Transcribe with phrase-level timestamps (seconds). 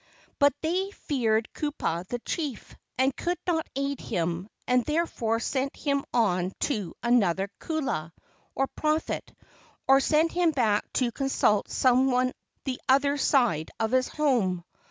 [0.39, 6.03] But they feared Kupa the chief, and could not aid him, and therefore sent him
[6.11, 8.11] on to another kaula,
[8.55, 9.31] or prophet,
[9.87, 12.33] or sent him back to consult some one
[12.63, 14.63] the other side of his home.